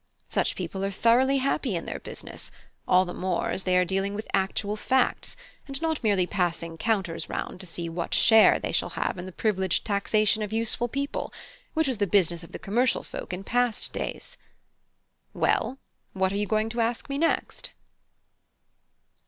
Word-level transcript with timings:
Such 0.29 0.55
people 0.55 0.83
are 0.83 0.89
thoroughly 0.89 1.37
happy 1.37 1.75
in 1.75 1.85
their 1.85 1.99
business, 1.99 2.51
all 2.87 3.05
the 3.05 3.13
more 3.13 3.51
as 3.51 3.65
they 3.65 3.77
are 3.77 3.85
dealing 3.85 4.15
with 4.15 4.27
actual 4.33 4.75
facts, 4.75 5.37
and 5.67 5.79
not 5.79 6.03
merely 6.03 6.25
passing 6.25 6.75
counters 6.75 7.29
round 7.29 7.59
to 7.59 7.67
see 7.67 7.87
what 7.87 8.15
share 8.15 8.59
they 8.59 8.71
shall 8.71 8.89
have 8.97 9.19
in 9.19 9.27
the 9.27 9.31
privileged 9.31 9.85
taxation 9.85 10.41
of 10.41 10.51
useful 10.51 10.87
people, 10.87 11.31
which 11.75 11.87
was 11.87 11.99
the 11.99 12.07
business 12.07 12.41
of 12.41 12.51
the 12.51 12.57
commercial 12.57 13.03
folk 13.03 13.31
in 13.31 13.43
past 13.43 13.93
days. 13.93 14.37
Well, 15.35 15.77
what 16.13 16.33
are 16.33 16.37
you 16.37 16.47
going 16.47 16.69
to 16.69 16.81
ask 16.81 17.07
me 17.07 17.19
next?" 17.19 17.69